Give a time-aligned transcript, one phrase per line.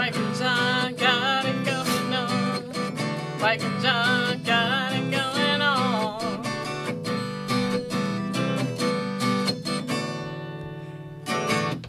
[0.00, 3.38] Mike and Jon got it going on.
[3.38, 6.42] Mike and Jon got it going on.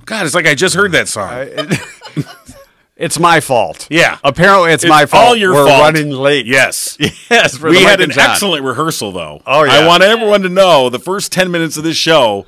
[0.04, 1.48] God, it's like I just heard that song.
[2.98, 3.88] It's my fault.
[3.90, 4.20] Yeah.
[4.24, 5.30] Apparently, it's, It's my fault.
[5.30, 5.82] all your We're fault.
[5.82, 6.46] running late.
[6.46, 6.98] yes.
[7.32, 7.58] Yes.
[7.58, 8.30] for we the had Mike an and Jon.
[8.30, 9.42] excellent rehearsal, though.
[9.48, 9.72] Oh, yeah.
[9.72, 12.46] I want everyone to know the first 10 minutes of this show,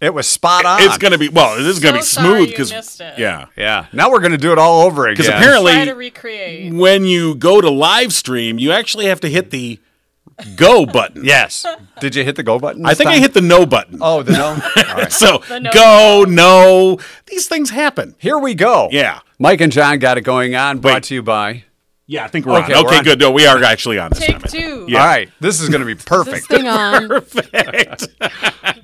[0.00, 0.82] It was spot on.
[0.82, 2.72] it's going to be, well, it is going to So be sorry smooth you because,
[2.72, 3.18] missed it.
[3.18, 3.46] yeah.
[3.56, 3.86] Yeah.
[3.94, 5.14] Now we're going to do it all over again.
[5.16, 6.74] Because apparently, Try to recreate.
[6.74, 9.78] when you go to live stream, you actually have to hit the
[10.54, 11.24] go button.
[11.24, 11.64] Yes.
[12.00, 12.84] Did you hit the go button?
[12.84, 13.22] I this think I time?
[13.22, 13.98] hit the no button.
[14.02, 14.46] Oh, the no.
[14.88, 15.10] All right.
[15.12, 16.98] so The no go, no.
[17.26, 18.14] These things happen.
[18.18, 18.88] Here we go.
[18.92, 19.20] Yeah.
[19.38, 20.78] Mike and Jon got it going on.
[20.80, 21.02] Brought Wait.
[21.04, 21.64] to you by.
[22.08, 22.82] Yeah, I think we're Okay, on.
[22.84, 23.04] we're Okay, on.
[23.04, 23.18] good.
[23.20, 24.42] No, we are actually on this Take time.
[24.44, 24.86] I two.
[24.88, 25.00] Yeah.
[25.00, 25.28] All right.
[25.40, 26.46] This is going to be This perfect.
[26.46, 27.08] thing on.
[27.08, 28.06] perfect.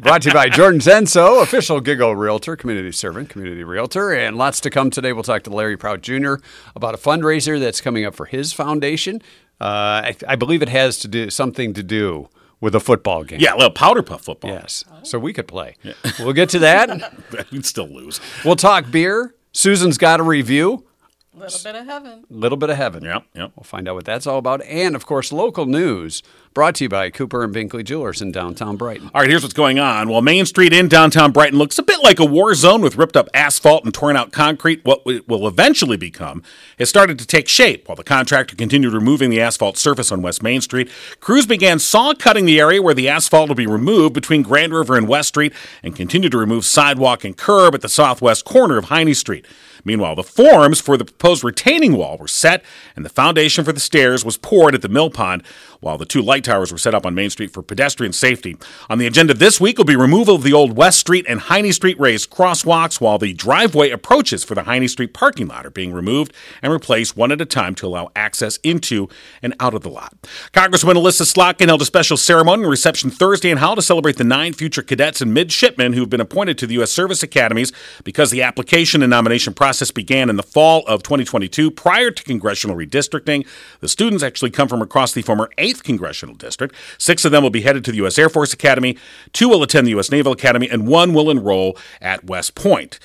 [0.01, 4.59] Brought to you by Jordan Genso, official Gigo Realtor, community servant, community realtor, and lots
[4.61, 5.13] to come today.
[5.13, 6.35] We'll talk to Larry Prout Jr.
[6.75, 9.23] about a fundraiser that's coming up for his foundation.
[9.61, 9.65] Uh,
[10.11, 12.29] I, I believe it has to do something to do
[12.61, 13.39] with a football game.
[13.41, 14.51] Yeah, a little powder puff football.
[14.51, 14.85] Yes.
[15.05, 15.77] So we could play.
[16.19, 17.13] We'll get to that.
[17.53, 18.21] We'd still lose.
[18.45, 19.35] We'll talk beer.
[19.53, 20.87] Susan's got a review.
[21.35, 22.25] Little bit of heaven.
[22.31, 23.05] A little bit of heaven.
[23.05, 23.53] Yep, yep.
[23.57, 24.63] We'll find out what that's all about.
[24.67, 28.77] And of course, local news brought to you by Cooper and Binkley Jewelers in downtown
[28.77, 29.11] Brighton.
[29.15, 30.11] All right, here's what's going on.
[30.11, 33.17] While Main Street in downtown Brighton looks a bit like a war zone with ripped
[33.17, 36.43] up asphalt and torn out concrete, what it will eventually become
[36.79, 37.89] has started to take shape.
[37.89, 42.13] While the contractor continued removing the asphalt surface on West Main Street, crews began saw
[42.13, 45.55] cutting the area where the asphalt will be removed between Grand River and West Street
[45.83, 49.47] and continued to remove sidewalk and curb at the southwest corner of Hyne Street.
[49.85, 53.81] Meanwhile, the forms for the proposed retaining wall were set, and the foundation for the
[53.81, 55.43] stairs was poured at the mill pond,
[55.83, 58.57] while the two light towers were set up on Main Street for pedestrian safety.
[58.89, 61.73] On the agenda this week will be removal of the old West Street and Hyne
[61.73, 65.93] Street raised crosswalks, while the driveway approaches for the Hyne Street parking lot are being
[65.93, 69.09] removed and replaced one at a time to allow access into
[69.43, 70.15] and out of the lot.
[70.53, 74.25] Congresswoman Elissa Slotkin held a special ceremony and reception Thursday in Howell to celebrate the
[74.25, 76.93] nine future cadets and midshipmen who have been appointed to the U.S.
[76.93, 77.73] Service Academies
[78.05, 82.77] because the application and nomination process began in the fall of 2022 prior to congressional
[82.77, 83.45] redistricting.
[83.81, 86.75] The students actually come from across the former 8th Congressional District.
[86.99, 88.19] Six of them will be headed to the U.S.
[88.19, 88.99] Air Force Academy,
[89.33, 90.11] two will attend the U.S.
[90.11, 92.99] Naval Academy, and one will enroll at West Point.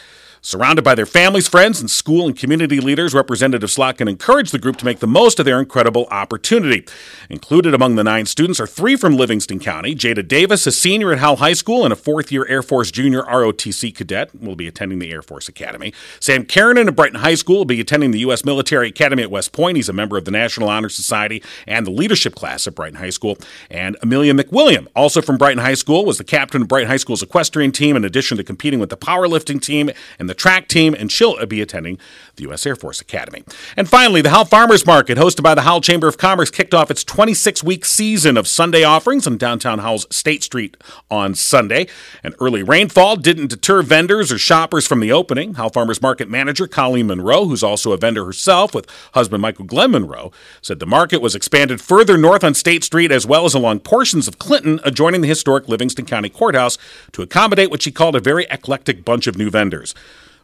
[0.48, 4.78] Surrounded by their families, friends, and school and community leaders, Representative Slotkin encouraged the group
[4.78, 6.86] to make the most of their incredible opportunity.
[7.30, 9.94] Included among the nine students are three from Livingston County.
[9.94, 13.24] Jada Davis, a senior at Howell High School and a fourth year Air Force Junior
[13.24, 15.94] ROTC cadet, will be attending the Air Force Academy.
[16.22, 18.46] Sam Kiernan of Brighton High School will be attending the U.S.
[18.46, 19.76] Military Academy at West Point.
[19.76, 23.10] He's a member of the National Honor Society and the leadership class at Brighton High
[23.10, 23.38] School.
[23.70, 27.22] And Amelia McWilliam, also from Brighton High School, was the captain of Brighton High School's
[27.22, 31.12] equestrian team in addition to competing with the powerlifting team and the track team, and
[31.12, 31.98] she'll be attending
[32.38, 32.66] the U.S.
[32.66, 33.44] Air Force Academy.
[33.76, 36.90] And finally, the Howell Farmers Market, hosted by the Howell Chamber of Commerce, kicked off
[36.90, 40.78] its 26 week season of Sunday offerings on downtown Howell's State Street
[41.12, 41.88] on Sunday.
[42.24, 45.56] An early rainfall didn't deter vendors or shoppers from the opening.
[45.56, 49.92] Howell Farmers Market manager Colleen Monroe, who's also a vendor herself with husband Michael Glenn
[49.92, 50.32] Monroe,
[50.62, 54.28] said the market was expanded further north on State Street as well as along portions
[54.28, 56.78] of Clinton, adjoining the historic Livingston County Courthouse,
[57.12, 59.96] to accommodate what she called a very eclectic bunch of new vendors.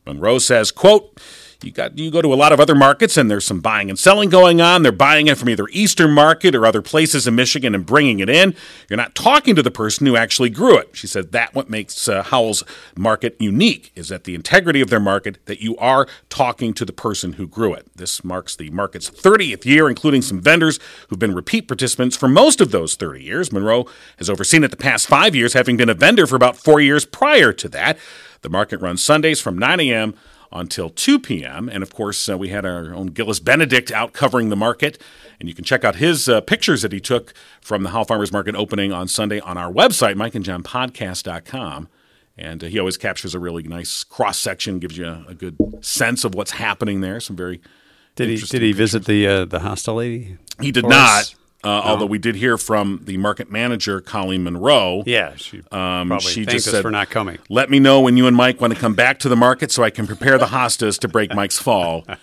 [0.06, 1.20] Monroe says, quote,
[1.64, 3.98] you got you go to a lot of other markets and there's some buying and
[3.98, 4.84] selling going on.
[4.84, 8.30] They're buying it from either Eastern Market or other places in Michigan and bringing it
[8.30, 8.56] in.
[8.90, 10.90] You're not talking to the person who actually grew it.
[10.94, 12.64] She said that what makes uh, Howell's
[12.96, 16.94] market unique is that the integrity of their market that you are talking to the
[16.94, 17.88] person who grew it.
[17.96, 22.62] This marks the market's 30th year, including some vendors who've been repeat participants for most
[22.62, 23.52] of those 30 years.
[23.52, 23.86] Monroe
[24.18, 27.06] has overseen it the past five years, having been a vendor for about four years
[27.06, 27.98] prior to that.
[28.44, 30.14] The market runs Sundays from 9 a.m
[30.54, 31.68] until 2 p.m.
[31.68, 35.02] And of course, uh, we had our own Gillis Benedict out covering the market.
[35.40, 38.32] And you can check out his uh, pictures that he took from the Howell Farmers
[38.32, 41.90] Market opening on Sunday on our website, mikeandjohnpodcast.com.
[42.38, 45.58] And uh, he always captures a really nice cross section, gives you a, a, good
[45.82, 47.20] sense of what's happening there.
[47.20, 47.62] Some very
[48.16, 50.38] did he did he visit the uh, the hostel lady?
[50.60, 51.36] He did not.
[51.64, 51.82] Uh, no.
[51.92, 55.04] Although we did hear from the market manager, Colleen Monroe.
[55.06, 57.40] Yeah, she um, probably she thanked just us said, for not coming.
[57.50, 59.82] Let me know when you and Mike want to come back to the market so
[59.84, 62.06] I can prepare the hostas to break Mike's fall.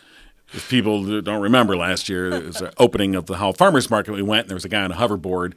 [0.52, 4.14] If people don't remember last year, it was an opening of the Howell Farmers Market.
[4.14, 5.52] We went, and there was a guy on a hoverboard,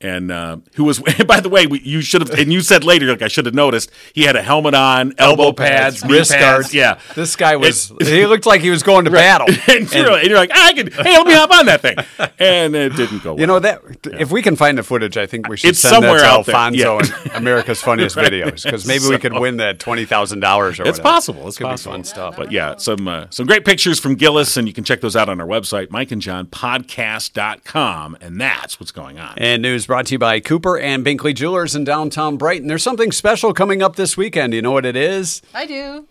[0.00, 3.06] and uh, who was by the way we, you should have and you said later
[3.06, 6.74] like I should have noticed he had a helmet on, elbow, pads, knee wrist guards.
[6.74, 9.46] Yeah, This guy was, he looked like he was going to battle.
[9.68, 11.96] and, you're, and you're like, "Ah, I could, hey, let me hop on that thing,
[12.38, 13.32] and it didn't go.
[13.34, 13.40] Well.
[13.44, 13.82] You know that
[14.18, 16.32] if we can find the footage, I think we should It's send somewhere that to
[16.32, 16.54] out there.
[16.56, 16.98] Alfonso Yeah.
[17.24, 20.92] and America's Funniest Videos because maybe we could win that twenty thousand dollars or It's
[20.98, 21.02] whatever.
[21.02, 21.46] possible.
[21.48, 21.92] It's Could be possible.
[21.92, 22.36] fun stuff.
[22.36, 25.28] But yeah, some uh, some great pictures from Gillis, and you can check those out
[25.28, 29.34] on our website, mikeandjohnpodcast.com, and that's what's going on.
[29.36, 32.66] And news brought to you by Cooper and Binkley Jewelers in downtown Brighton.
[32.66, 34.52] There's something special coming up this weekend.
[34.52, 35.40] You know what it is?
[35.54, 36.08] I do.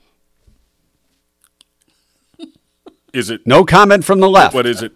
[3.13, 3.45] Is it?
[3.45, 4.55] No comment from the left.
[4.55, 4.93] What is it?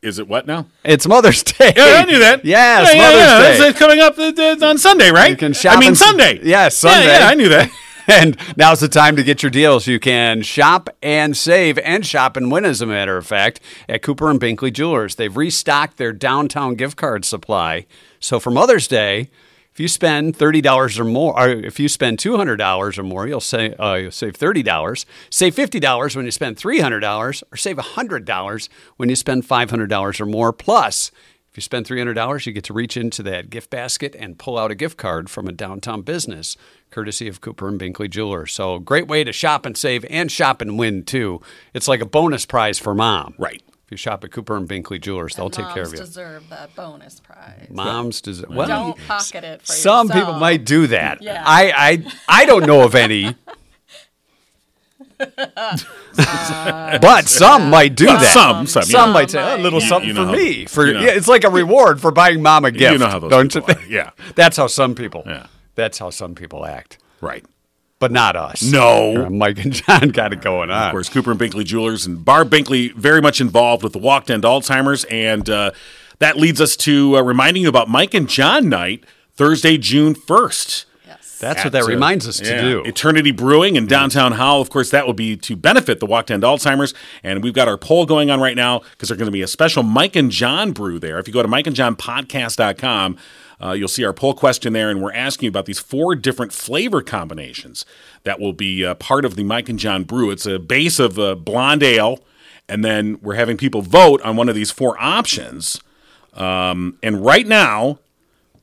[0.00, 0.64] Is it what now?
[0.82, 1.74] It's Mother's Day.
[1.76, 2.42] Yeah, I knew that.
[2.42, 3.38] Yes, yeah, yeah, Mother's yeah.
[3.38, 3.50] Day.
[3.50, 5.30] It's, it's coming up uh, on Sunday, right?
[5.32, 6.40] You can shop I mean and- Sunday.
[6.42, 7.06] Yes, Yeah, Sunday.
[7.06, 7.70] Yeah, I knew that.
[8.10, 9.86] And now's the time to get your deals.
[9.86, 14.02] You can shop and save and shop and win, as a matter of fact, at
[14.02, 15.14] Cooper and Binkley Jewelers.
[15.14, 17.86] They've restocked their downtown gift card supply.
[18.18, 19.30] So for Mother's Day,
[19.72, 23.04] if you spend thirty dollars or more, or if you spend two hundred dollars or
[23.04, 25.06] more, you'll say uh, you'll save thirty dollars.
[25.30, 29.14] Save fifty dollars when you spend three hundred dollars, or save hundred dollars when you
[29.14, 30.52] spend five hundred dollars or more.
[30.52, 31.12] Plus,
[31.50, 34.70] if you spend $300, you get to reach into that gift basket and pull out
[34.70, 36.56] a gift card from a downtown business,
[36.90, 38.52] courtesy of Cooper and Binkley Jewelers.
[38.52, 41.40] So, great way to shop and save and shop and win, too.
[41.74, 43.34] It's like a bonus prize for mom.
[43.38, 43.62] Right.
[43.84, 46.06] If you shop at Cooper and Binkley Jewelers, they'll take care of Moms you.
[46.06, 47.66] deserve that bonus prize.
[47.70, 48.50] Moms deserve.
[48.50, 50.26] Well, Don't pocket it for some yourself.
[50.26, 51.22] people might do that.
[51.22, 51.42] Yeah.
[51.44, 53.34] I, I, I don't know of any.
[55.18, 58.32] but some might do Well, that.
[58.32, 59.12] some, some, Some yeah.
[59.12, 60.64] might say a little You- something you know for how- me.
[60.66, 61.00] For you know.
[61.00, 62.92] yeah, it's like a reward for buying mom a gift.
[62.92, 63.82] You know how those don't you think?
[63.82, 64.10] are, yeah.
[64.34, 65.22] that's how some people.
[65.26, 65.46] Yeah.
[65.80, 67.44] That's how some people act, Right.
[67.98, 68.62] but not us.
[68.62, 69.28] No.
[69.30, 70.88] Mike and Jon got it going on.
[70.88, 74.28] Of course, Cooper and Binkley Jewelers and Barb Binkley very much involved with the Walked
[74.28, 75.70] to End Alzheimer's, and uh,
[76.18, 79.04] that leads us to uh, reminding you about Mike and Jon Night
[79.34, 80.84] Thursday, June first.
[81.06, 81.38] Yes.
[81.38, 82.82] That's what that reminds us to yeah, do.
[82.84, 84.60] Eternity Brewing in downtown Howell.
[84.60, 86.92] Of course, that will be to benefit the Walk to End Alzheimer's.
[87.22, 89.46] And we've got our poll going on right now because there's going to be a
[89.48, 91.18] special Mike and Jon brew there.
[91.18, 93.16] If you go to mikeandjohnpodcast.com,
[93.62, 94.90] uh, you'll see our poll question there.
[94.90, 97.84] And we're asking about these four different flavor combinations
[98.24, 100.30] that will be uh, part of the Mike and Jon brew.
[100.30, 102.20] It's a base of uh, blonde ale.
[102.68, 105.80] And then we're having people vote on one of these four options.
[106.34, 107.98] Um, and right now,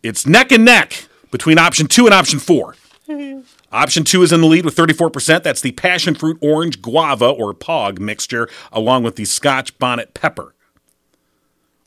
[0.02, 2.76] it's neck and neck between option two and option four.
[3.72, 5.44] Option two is in the lead with 34%.
[5.44, 10.54] That's the passion fruit orange guava or POG mixture, along with the Scotch bonnet pepper,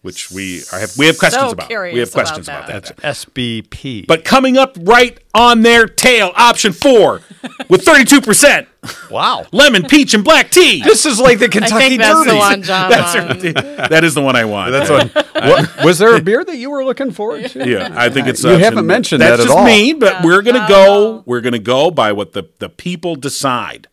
[0.03, 1.69] which we are, have we have questions So about.
[1.69, 2.85] We have questions about that.
[2.87, 2.97] that.
[2.97, 4.07] That's SBP.
[4.07, 7.21] But coming up right on their tail, option four
[7.69, 8.67] with 32%.
[9.11, 10.83] wow, Lemon, peach, and black tea.
[10.83, 12.31] this is like the I Kentucky think that's Derby.
[12.31, 12.91] the one, Jon.
[12.91, 13.55] wanted.
[13.91, 14.73] that is the one I want.
[14.73, 15.11] That's one.
[15.41, 17.67] What, was there a beer that you were looking forward to?
[17.69, 18.43] Yeah, I think it's.
[18.45, 19.65] You option- haven't mentioned that's that at all.
[19.65, 19.85] That's just all.
[19.87, 21.23] me, but Yeah, we're gonna go.
[21.25, 23.89] We're gonna go by what the the people decide.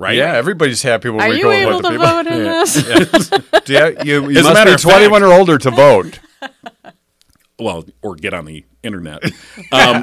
[0.00, 0.16] Right?
[0.16, 2.06] Yeah, everybody's happy when Are we you go able with the to people.
[2.06, 3.64] vote in this?
[3.66, 6.18] Do you, you, you As a must matter be 21 fact- or older to vote.
[7.58, 9.22] Well, or get on the internet.
[9.70, 10.02] Um,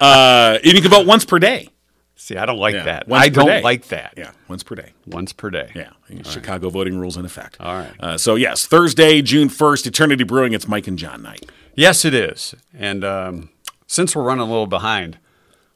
[0.00, 1.68] uh, and you can vote once per day.
[2.14, 3.08] See, I don't like Yeah, that.
[3.08, 3.60] once I per don't day.
[3.62, 4.14] like that.
[4.16, 4.92] Yeah, once per day.
[5.04, 5.72] Once per day.
[5.74, 5.90] Yeah,
[6.22, 7.56] Chicago voting rules in effect.
[7.60, 7.90] All right.
[7.98, 10.52] Uh, so yes, Thursday, June first, Eternity Brewing.
[10.52, 11.50] It's Mike and Jon night.
[11.74, 12.54] Yes, it is.
[12.72, 13.50] And um,
[13.88, 15.18] since we're running a little behind,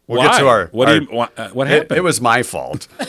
[0.09, 0.67] we'll get to our.
[0.73, 1.17] What our- do you?
[1.17, 1.99] What, uh, what it, happened?
[1.99, 2.89] it was my fault.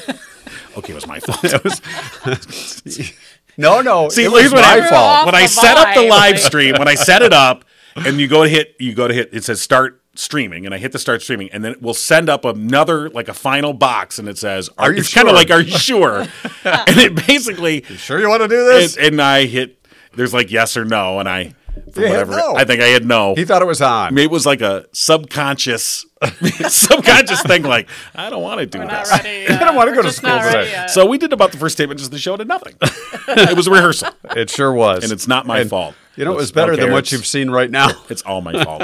[0.77, 0.91] okay.
[0.91, 1.43] It was my fault.
[3.57, 4.07] No, no.
[4.07, 4.87] See, it was what my happened.
[4.89, 5.25] fault.
[5.25, 7.65] When I the set up the live stream, when I set it up,
[7.97, 10.77] and you go to hit, you go to hit, it says start streaming, and I
[10.77, 14.17] hit the start streaming, and then it will send up another like a final box,
[14.17, 15.35] and it says, Are you It's kind of sure?
[15.37, 16.19] like, "Are you sure?"
[16.63, 18.95] and it basically, you Sure, you want to do this?
[18.95, 19.85] it, and I hit.
[20.15, 21.55] There's like yes or no, and I, for You hit
[21.95, 22.55] whatever, no.
[22.55, 23.35] I think I had no.
[23.35, 24.13] he thought it was on.
[24.13, 26.05] Maybe it was like a subconscious,
[26.67, 27.63] subconscious thing.
[27.63, 29.11] Like I don't want to do We're not this.
[29.23, 29.47] ready.
[29.49, 30.85] I don't wanna uh, go to school today.
[30.89, 32.75] So we did about the first statement, just the show did nothing.
[32.81, 35.03] it was a rehearsal, It sure was.
[35.03, 35.95] and it's not my And fault.
[36.15, 37.89] You know, it was better okay, than what you've seen right now.
[38.09, 38.83] It's all my fault.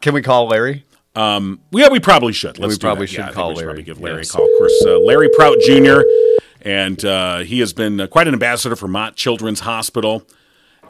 [0.00, 0.84] Can we call Larry?
[1.16, 2.58] yeah, we probably should.
[2.58, 3.10] Let's We do probably that.
[3.10, 3.66] should Yeah, I think call we should Larry.
[3.74, 4.30] probably give Larry Yes.
[4.30, 4.44] a call.
[4.44, 6.00] Of course, uh, Larry Prout Jr.
[6.62, 10.24] and uh, he has been uh, quite an ambassador for Mott Children's Hospital.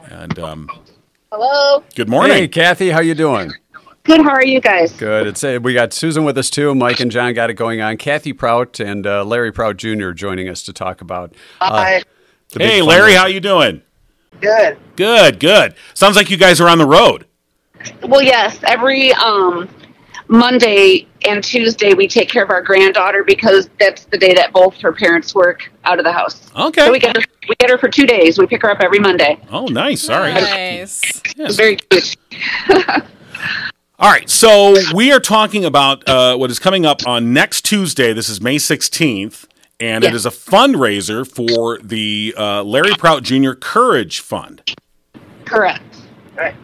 [0.09, 0.69] And um,
[1.33, 1.81] Hello.
[1.95, 2.35] good morning.
[2.35, 3.53] Hey, Kathy, how you doing?
[4.03, 4.19] Good.
[4.19, 4.91] How are you guys?
[4.91, 5.27] Good.
[5.27, 6.75] It's uh, we got Susan with us too.
[6.75, 7.95] Mike and Jon got it going on.
[7.95, 10.11] Kathy Prout and uh, Larry Prout Jr.
[10.11, 11.33] joining us to talk about.
[11.61, 12.03] Uh, Hi.
[12.49, 12.81] the hey.
[12.81, 13.81] Larry, how you doing?
[14.41, 14.77] Good.
[14.97, 15.75] Good, good.
[15.93, 17.25] Sounds like you guys are on the road.
[18.03, 18.59] Well, yes.
[18.63, 19.69] Every um,
[20.27, 24.75] Monday and Tuesday, we take care of our granddaughter because that's the day that both
[24.81, 26.51] her parents work out of the house.
[26.57, 26.87] Okay.
[26.87, 28.37] So we get her We get her for two days.
[28.37, 29.39] We pick her up every Monday.
[29.51, 30.07] Oh, nice.
[30.09, 30.33] All right.
[30.35, 31.01] Nice.
[31.37, 32.15] It's very cute.
[33.99, 38.13] All right, so we are talking about uh, what is coming up on next Tuesday.
[38.13, 39.45] This is May 16th,
[39.79, 40.15] and it Yeah.
[40.15, 43.51] is a fundraiser for the uh, Larry Prout Jr.
[43.51, 44.63] Courage Fund.
[45.45, 45.83] Correct.
[46.35, 46.55] Right.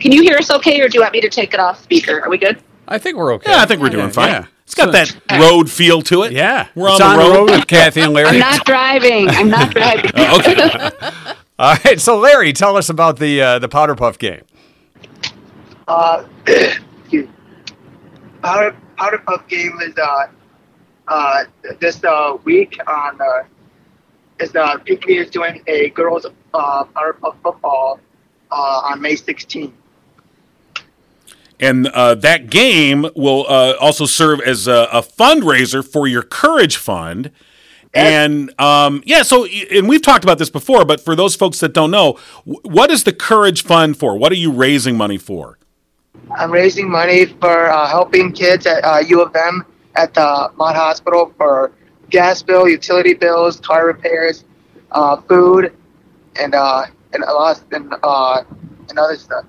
[0.00, 2.22] Can you hear us okay, or do you want me to take it off speaker?
[2.22, 2.62] Are we good?
[2.88, 3.50] I think we're okay.
[3.50, 4.28] Yeah, I think we're doing fine.
[4.30, 4.46] Yeah.
[4.66, 6.32] It's got So- that road feel to it.
[6.32, 7.50] Yeah, We're It's on the road.
[7.50, 8.28] with Kathy and Larry.
[8.30, 9.28] I'm not driving.
[9.30, 10.10] I'm not driving.
[10.14, 10.90] okay.
[11.58, 14.42] All right, so Larry, tell us about the uh, the Powder Puff game.
[15.88, 16.24] Uh.
[18.42, 20.26] Powder, Powder Puff game is uh,
[21.08, 21.44] uh,
[21.80, 23.42] this uh, week on uh,
[24.40, 27.98] is uh, Pinckney is doing a girls uh, Powder Puff football
[28.50, 28.54] uh,
[28.90, 29.72] on May 16th.
[31.58, 36.76] And uh, that game will uh, also serve as a, a fundraiser for your Courage
[36.76, 37.30] Fund.
[37.94, 41.72] And um, yeah, so and we've talked about this before, but for those folks that
[41.72, 44.18] don't know, what is the Courage Fund for?
[44.18, 45.58] What are you raising money for?
[46.36, 50.76] I'm raising money for uh, helping kids at uh, U of M at the Mott
[50.76, 51.72] Hospital for
[52.10, 54.44] gas bill, utility bills, car repairs,
[54.92, 55.74] uh, food,
[56.38, 58.42] and uh, and a lot and uh,
[58.88, 59.44] and other stuff.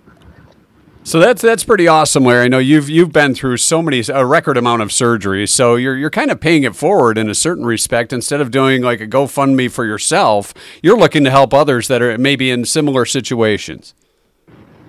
[1.07, 2.43] So that's that's pretty awesome, Larry.
[2.43, 5.95] I know you've you've been through so many a record amount of surgeries, so you're
[5.95, 8.11] you're kind of paying it forward in a certain respect.
[8.11, 12.17] Instead of doing like a GoFundMe for yourself, you're looking to help others that are
[12.17, 13.93] maybe in similar situations.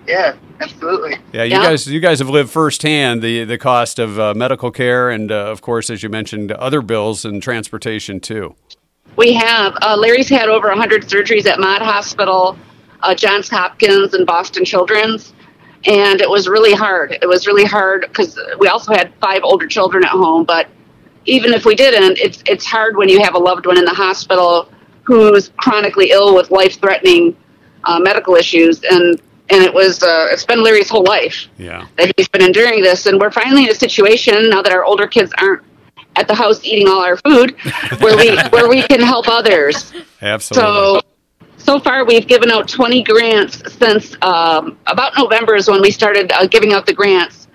[0.09, 1.15] Yeah, absolutely.
[1.31, 1.63] Yeah, you Yeah.
[1.63, 5.45] guys you guys have lived firsthand the the cost of uh, medical care and uh,
[5.49, 8.55] of course, as you mentioned, other bills and transportation too.
[9.15, 9.73] We have.
[9.81, 12.57] Uh, Larry's had over 100 surgeries at Mott Hospital,
[13.03, 15.33] uh, Johns Hopkins, and Boston Children's.
[15.85, 17.17] And it was really hard.
[17.21, 20.43] It was really hard because we also had five older children at home.
[20.43, 20.67] But
[21.25, 23.93] even if we didn't, it's, it's hard when you have a loved one in the
[23.93, 24.69] hospital
[25.03, 27.35] who's chronically ill with life threatening
[27.85, 28.83] uh, medical issues.
[28.83, 31.87] And, and it was, uh, it's been Larry's whole life Yeah.
[31.97, 33.05] that he's been enduring this.
[33.05, 35.63] And we're finally in a situation now that our older kids aren't
[36.15, 37.55] at the house eating all our food
[38.01, 39.93] where we where we can help others.
[40.21, 40.69] Absolutely.
[40.69, 41.01] So
[41.69, 46.31] so far we've given out 20 grants since um, about November is when we started
[46.31, 47.47] uh, giving out the grants.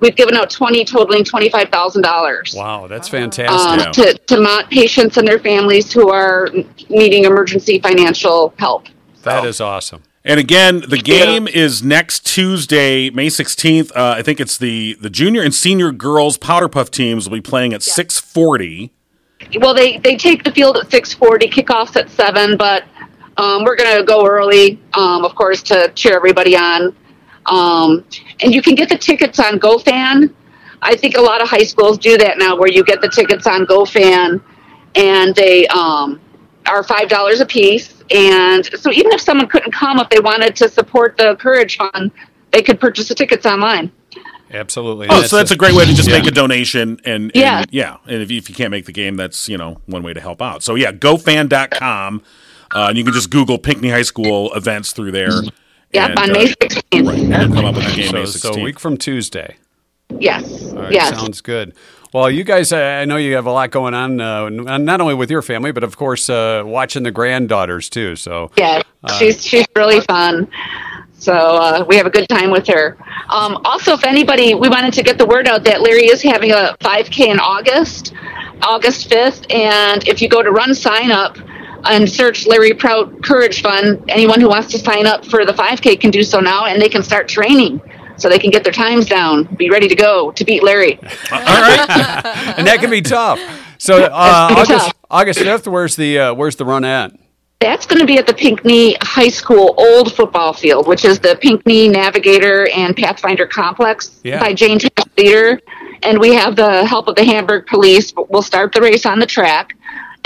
[0.00, 3.86] We've given out 20 totaling $25,000 wow, that's fantastic.
[3.86, 6.48] um, to, to Mott patients and their families who are
[6.88, 8.86] needing emergency financial help.
[9.24, 10.02] that is awesome.
[10.24, 13.90] And again, the game is next Tuesday, May 16th.
[13.94, 17.42] Uh, I think it's the the junior and senior girls Powder Puff teams will be
[17.42, 18.92] playing at 640.
[19.60, 22.84] well they they take the field at 640 kickoffs at 7 but
[23.38, 26.94] um, we're going to go early um, of course to cheer everybody on
[27.46, 28.04] um,
[28.42, 30.32] and you can get the tickets on gofan
[30.82, 33.46] i think a lot of high schools do that now where you get the tickets
[33.46, 34.42] on gofan
[34.94, 36.20] and they um,
[36.66, 40.54] are five dollars a piece and so even if someone couldn't come if they wanted
[40.56, 42.10] to support the courage fund
[42.52, 43.90] they could purchase the tickets online
[44.50, 45.08] Absolutely.
[45.10, 46.16] Oh, so that's a great way to just Yeah.
[46.20, 47.64] make a donation and, and Yeah.
[47.70, 47.96] yeah.
[48.06, 50.20] And if you, if you can't make the game, that's you know one way to
[50.22, 50.62] help out.
[50.62, 52.22] So yeah, gofan.com.
[52.74, 55.42] Uh, and you can just Google Pinckney High School events through there.
[55.92, 58.26] yep and, on uh, may 16th Right, and come up with the game so, May
[58.26, 59.56] so a week from Tuesday.
[60.18, 61.74] yes All right, yes sounds good.
[62.14, 65.02] Well, you guys, uh, I know you have a lot going on, uh, n- not
[65.02, 68.16] only with your family, but of course, uh, watching the granddaughters too.
[68.16, 68.80] So, Yeah,
[69.18, 70.48] she's she's really fun.
[71.18, 72.96] So uh, we have a good time with her.
[73.28, 76.52] Um, also, if anybody, we wanted to get the word out that Larry is having
[76.52, 78.14] a 5K in August,
[78.62, 81.36] August 5th, and if you go to Run Sign Up
[81.84, 86.00] and search Larry Prout Courage Fund, anyone who wants to sign up for the 5K
[86.00, 87.80] can do so now, and they can start training.
[88.16, 90.94] So they can get their times down, be ready to go to beat Larry.
[91.32, 91.86] All right.
[92.58, 93.38] and that can be tough.
[93.78, 94.92] So, uh, August tough.
[95.08, 97.12] August fifth, where's the uh, where's the run at?
[97.60, 101.36] That's going to be at the Pinckney High School old football field, which is the
[101.40, 104.38] Pinckney Navigator and Pathfinder Complex Yeah.
[104.40, 104.78] by Jane
[105.16, 105.60] Theater.
[106.02, 108.12] And we have the help of the Hamburg Police.
[108.16, 109.76] We'll start the race on the track,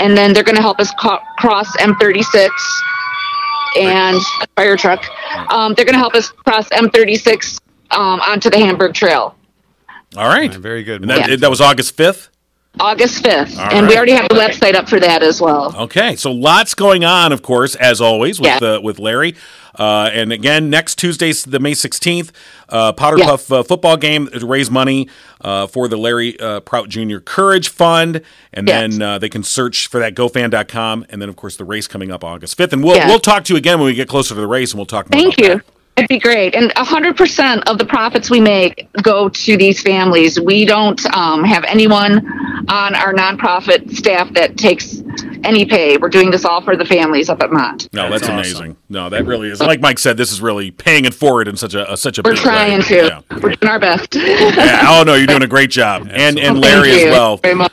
[0.03, 2.49] and then they're going to help us co- cross M36
[3.79, 5.03] and a fire truck.
[5.51, 7.59] Um, they're going to help us cross M36
[7.91, 9.35] um, onto the Hamburg Trail.
[10.15, 10.53] All right.
[10.53, 11.01] Very good.
[11.01, 11.35] And that, Yeah.
[11.37, 12.29] that was August 5th?
[12.79, 13.57] August 5th.
[13.57, 15.75] All and we already have the website up for that as well.
[15.83, 18.75] Okay, so lots going on, of course, as always with Yeah.
[18.75, 19.35] uh, with Larry.
[19.75, 22.31] Uh, and again, next Tuesday, the May sixteenth,
[22.69, 23.25] uh, Powder Yeah.
[23.25, 25.09] Puff uh, football game to raise money
[25.41, 27.17] uh, for the Larry uh, Prout Jr.
[27.19, 28.21] Courage Fund,
[28.53, 31.87] and then uh, they can search for that GoFan.com, and then of course the race
[31.87, 33.07] coming up August fifth, and we'll Yeah.
[33.07, 35.11] we'll talk to you again when we get closer to the race, and we'll talk
[35.11, 35.21] more.
[35.21, 35.55] Thank you.
[35.55, 35.65] that.
[35.95, 36.55] It'd be great.
[36.55, 40.39] And 100% of the profits we make go to these families.
[40.39, 42.25] We don't um, have anyone
[42.67, 45.03] on our nonprofit staff that takes
[45.43, 45.97] any pay.
[45.97, 47.87] We're doing this all for the families up at Mott.
[47.93, 48.33] No, that's, That's awesome.
[48.63, 48.77] amazing.
[48.89, 49.59] No, that really is.
[49.59, 52.21] Like Mike said, this is really paying it forward in such a, a such a
[52.23, 52.83] We're big trying way.
[52.85, 52.95] to.
[52.95, 53.21] Yeah.
[53.41, 54.15] We're doing our best.
[54.15, 54.85] Yeah.
[54.87, 57.37] Oh no, you're doing a great job, and and Larry Thank as well.
[57.37, 57.71] very much.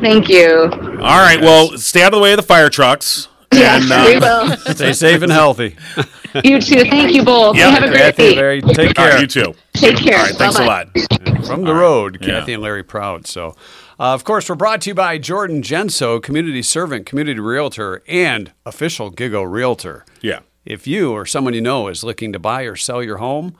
[0.00, 0.68] Thank you.
[0.72, 3.28] All right, well, stay out of the way of the fire trucks.
[3.52, 4.18] Yes, And, uh, we
[4.66, 4.74] will.
[4.74, 5.76] Stay safe and healthy.
[6.44, 6.84] You too.
[6.84, 7.56] Thank you both.
[7.56, 8.36] Yeah, Have a great Kathy, week.
[8.36, 9.10] Larry, take care.
[9.10, 9.54] right, you too.
[9.74, 10.18] Take care.
[10.18, 10.64] All right, thanks Bye-bye.
[10.64, 11.46] a lot.
[11.46, 12.40] From the road, Yeah.
[12.40, 13.26] Kathy and Larry Prout.
[13.26, 13.56] So,
[13.98, 18.52] uh, of course, we're brought to you by Jordan Genso, community servant, community realtor, and
[18.64, 20.04] official Gigo realtor.
[20.20, 20.40] Yeah.
[20.64, 23.56] If you or someone you know is looking to buy or sell your home,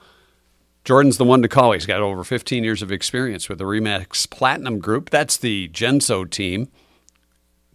[0.85, 1.73] Jordan's the one to call.
[1.73, 5.09] He's got over 15 years of experience with the Remax Platinum Group.
[5.09, 6.69] That's the Genso team.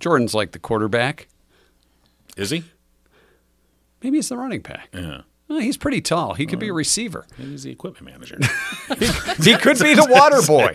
[0.01, 1.29] Jordan's like the quarterback.
[2.37, 2.65] Is he?
[4.07, 4.91] Maybe he's the running back.
[4.95, 5.23] Yeah.
[5.49, 6.35] Well, he's pretty tall.
[6.35, 7.27] He could be a receiver.
[7.37, 8.39] Maybe he's the equipment manager.
[9.43, 10.75] He could be the water boy.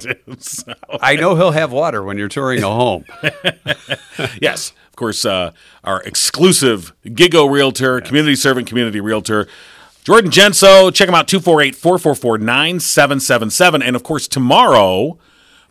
[1.02, 3.06] I know he'll have water when you're touring a home.
[4.42, 5.54] yes, of course, uh,
[5.86, 9.48] our exclusive Gigo Realtor, community servant, community realtor.
[10.04, 13.82] Jordan Genso, check him out 248 444 9777.
[13.82, 15.18] And of course, tomorrow,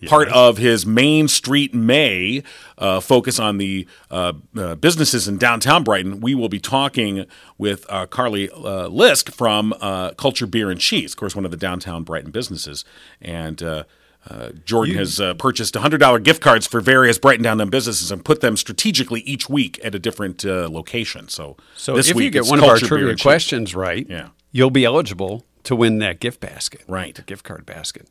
[0.07, 2.43] part of his Main Street May
[2.79, 7.27] uh, focus on the uh, uh, businesses in downtown Brighton, we will be talking
[7.59, 11.51] with uh, Carly uh, Lisk from uh, Culture Beer and Cheese, of course, one of
[11.51, 12.85] the downtown Brighton businesses.
[13.21, 13.85] And uh,
[14.29, 18.41] uh, Jordan has uh, purchased $100 gift cards for various Brighton downtown businesses and put
[18.43, 21.29] them strategically each week at a different uh, location.
[21.29, 23.23] So, So this if you get one of our trivia Cheese.
[23.23, 24.29] questions right, Yeah.
[24.53, 26.83] you'll be eligible to win that gift basket.
[26.87, 27.15] Right.
[27.15, 28.09] The gift card basket.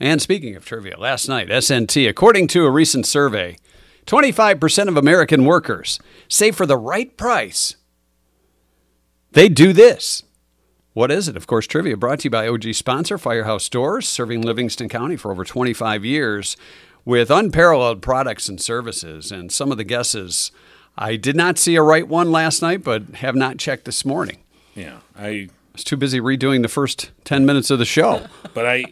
[0.00, 3.56] And speaking of trivia, last night, SNT, according to a recent survey,
[4.06, 7.76] 25% of American workers say for the right price,
[9.32, 10.22] they do this.
[10.92, 11.36] What is it?
[11.36, 15.32] Of course, trivia brought to you by OG sponsor Firehouse Doors, serving Livingston County for
[15.32, 16.56] over 25 years
[17.04, 19.32] with unparalleled products and services.
[19.32, 20.52] And some of the guesses,
[20.96, 24.38] I did not see a right one last night, but have not checked this morning.
[24.74, 28.26] Yeah, I I was too busy redoing the first 10 minutes of the show.
[28.54, 28.84] but I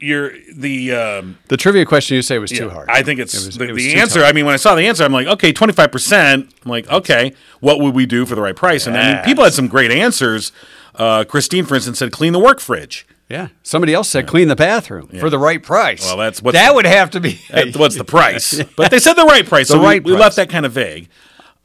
[0.00, 2.88] you're the um, The trivia question you say was too hard.
[2.88, 4.20] I think it's It was- the, it the answer.
[4.20, 4.28] tough.
[4.28, 5.90] I mean, when I saw the answer, I'm like, okay, 25.
[5.90, 8.86] percent I'm like, okay, what would we do for the right price?
[8.86, 10.52] And I mean, people had some great answers.
[10.94, 13.04] Uh, Christine, for instance, said clean the work fridge.
[13.28, 13.48] Yeah.
[13.64, 16.04] Somebody else said clean the bathroom for the right price.
[16.04, 17.40] Well, that's what's that the- would have to be.
[17.74, 18.62] What's the price?
[18.76, 20.20] But they said the right price, so right we, price.
[20.20, 21.08] left that kind of vague.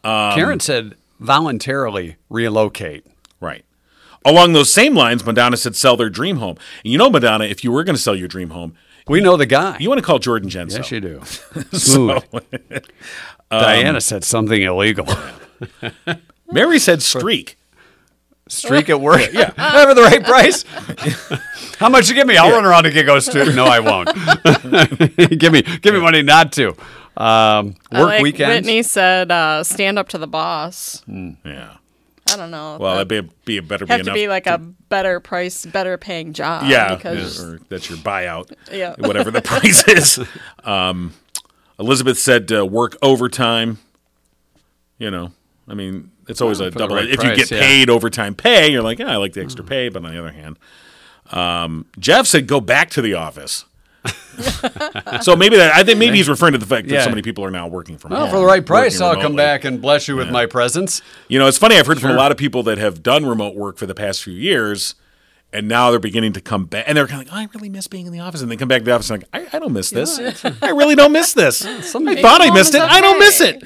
[0.03, 3.05] Um, Karen said voluntarily relocate.
[4.25, 4.31] Right.
[4.33, 6.57] Along those same lines, Madonna said sell their dream home.
[6.83, 8.73] And you know, Madonna, if you were going to sell your dream home,
[9.07, 9.77] We know the guy.
[9.79, 10.77] you want to call Jordan Genso.
[10.77, 11.21] yes, you do.
[11.77, 12.33] So- Smooth.
[13.49, 15.07] Diana said something illegal.
[16.51, 17.57] Mary said streak.
[18.47, 19.21] Streak at work.
[19.33, 19.49] yeah.
[19.85, 20.63] For the right price.
[21.77, 22.37] How much you give me?
[22.37, 23.55] I'll run around and get ghosts to Giggos too.
[23.55, 25.39] No, I won't.
[25.39, 26.69] give me give me money not to.
[27.17, 28.65] Um, work like weekends.
[28.67, 31.75] Whitney said, uh, "Stand up to the boss." Yeah.
[32.31, 32.77] I don't know.
[32.79, 35.65] Well, that that'd be, be a better be have to be like a better price,
[35.65, 36.65] better paying job.
[36.67, 38.53] yeah, because or that's your buyout.
[38.71, 38.95] Yeah.
[38.97, 40.19] whatever the price is.
[40.63, 41.13] Um,
[41.79, 43.79] Elizabeth said uh, work overtime.
[44.97, 45.31] You know,
[45.67, 46.95] I mean, it's always a double.
[46.95, 47.59] right if price, you get yeah.
[47.59, 49.89] paid overtime pay, you're like, yeah, I like the extra pay.
[49.89, 50.59] But on the other hand,
[51.31, 53.65] um, Jeff said go back to the office.
[55.21, 57.03] so maybe that I think maybe he's referring to the fact that Yeah.
[57.03, 58.29] so many people are now working from well, home.
[58.31, 61.01] for the right price, I'll come back and bless you with my presence.
[61.27, 61.77] You know, it's funny.
[61.77, 64.23] I've heard from a lot of people that have done remote work for the past
[64.23, 64.95] few years,
[65.53, 66.85] and now they're beginning to come back.
[66.87, 68.41] And they're kind of like, I really miss being in the office.
[68.41, 70.17] And they come back to the office and like, I, I don't miss this.
[70.61, 71.65] I really don't miss this.
[71.65, 72.81] I thought I missed is it.
[72.81, 73.61] I don't miss it.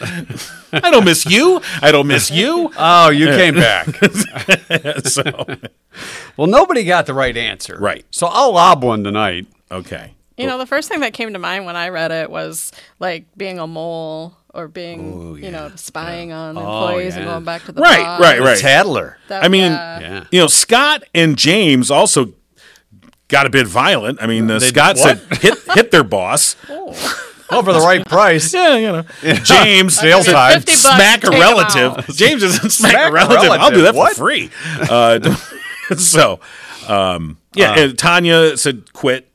[0.84, 1.62] I don't miss you.
[1.82, 2.72] I don't miss you.
[2.76, 3.86] Oh, you came back.
[5.06, 5.24] so,
[6.36, 7.78] well, nobody got the right answer.
[7.80, 8.04] Right.
[8.12, 9.46] So I'll lob one tonight.
[9.72, 10.15] okay.
[10.38, 13.26] You know, the first thing that came to mind when I read it was like
[13.38, 17.32] being a mole or being, you know, spying on employees and yeah.
[17.32, 18.22] going back to the Right, boss.
[18.22, 18.58] right, right.
[18.58, 19.18] Tattler.
[19.28, 20.00] That- I mean, yeah.
[20.00, 20.24] Yeah.
[20.32, 22.34] you know, Scott and James also
[23.28, 24.20] got a bit violent.
[24.22, 26.56] I mean, uh, Scott said hit hit their boss.
[27.48, 28.52] Oh, for the right price.
[28.56, 29.04] Yeah, you know.
[29.44, 30.62] James Jail mean, time.
[30.62, 32.04] smack a relative.
[32.16, 33.52] James doesn't smack, Smack a a relative.
[33.52, 33.94] I'll do that.
[33.94, 34.14] What?
[34.16, 34.50] for free.
[34.90, 35.36] Uh,
[35.96, 36.40] so,
[36.88, 39.30] um, yeah, Uh, and Tanya said quit.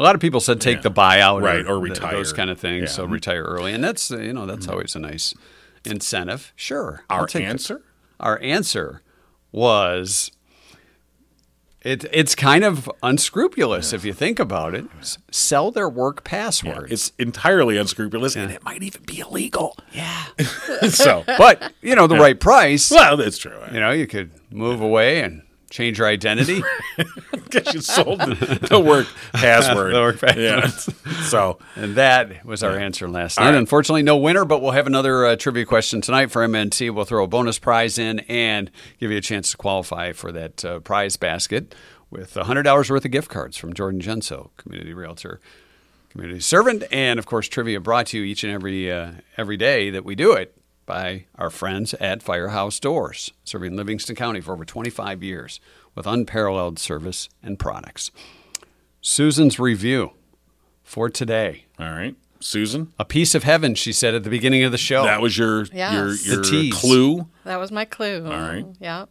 [0.00, 2.12] A lot of people said take the buyout, Right, or th- retire.
[2.14, 2.84] those kind of things.
[2.84, 2.88] Yeah.
[2.88, 4.72] So retire early, and that's you know that's mm-hmm.
[4.72, 5.34] always a nice
[5.84, 6.54] incentive.
[6.56, 7.04] Sure.
[7.10, 7.82] Our answer?
[8.18, 9.02] Our answer
[9.52, 10.32] was.
[11.82, 14.84] It, it's kind of unscrupulous if you think about it.
[15.00, 16.92] S- Sell their work passwords.
[16.92, 19.78] It's entirely unscrupulous, and it might even be illegal.
[19.90, 20.26] yeah.
[20.90, 23.58] so, But, you know, the right price, well, that's true.
[23.72, 26.62] you know, you could move away and change your identity.
[27.32, 29.94] Because you sold the, the work password.
[29.94, 30.66] The work Yeah.
[31.24, 33.46] So And that was our answer last night.
[33.46, 33.54] right.
[33.54, 36.92] Unfortunately, no winner, but we'll have another uh, trivia question tonight for MNT.
[36.92, 40.64] We'll throw a bonus prize in and give you a chance to qualify for that
[40.64, 41.74] uh, prize basket
[42.10, 45.40] with $100 worth of gift cards from Jordan Genso, community realtor,
[46.10, 49.90] community servant, and of course, trivia brought to you each and every uh, every day
[49.90, 50.59] that we do it
[50.90, 55.60] by our friends at Firehouse Doors, serving Livingston County for over 25 years
[55.94, 58.10] with unparalleled service and products.
[59.00, 60.10] Susan's review
[60.82, 61.66] for today.
[61.78, 65.04] all right, Susan, A piece of heaven, she said at the beginning of the show.
[65.04, 65.92] that was your Yes.
[65.94, 66.74] your The your tease.
[66.74, 67.28] clue.
[67.44, 68.24] That was my clue.
[68.24, 68.66] All right.
[68.80, 69.04] Yeah.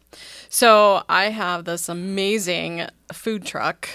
[0.49, 3.87] So I have this amazing food truck.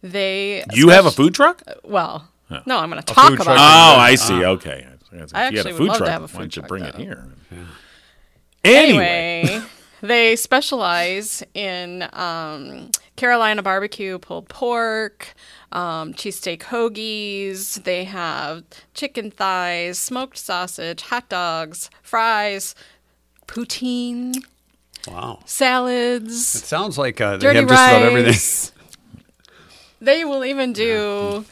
[0.00, 1.60] They You have a food truck?
[1.82, 2.28] Well,
[2.66, 3.58] no, I'm going to talk about truck.
[3.58, 3.96] Oh.
[3.98, 4.44] I see.
[4.44, 4.50] Ah.
[4.50, 4.86] Okay.
[5.22, 6.56] If you I had actually a would food love to have a why food don't
[6.56, 7.02] you truck, bring it though.
[7.02, 7.24] here?
[8.64, 9.62] Anyway, Anyway,
[10.00, 15.34] they specialize in um, Carolina barbecue pulled pork,
[15.72, 17.82] um, cheesesteak hoagies.
[17.84, 22.74] They have chicken thighs, smoked sausage, hot dogs, fries,
[23.46, 24.34] poutine,
[25.06, 25.40] wow.
[25.44, 26.54] Salads.
[26.56, 28.70] It sounds like uh, they dirty have just about everything.
[30.00, 31.46] They will even do.